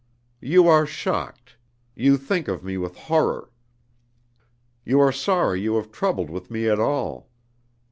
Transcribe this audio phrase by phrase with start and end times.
[0.41, 1.57] "You are shocked.
[1.93, 3.51] You think of me with horror.
[4.83, 7.29] You are sorry you have troubled with me at all.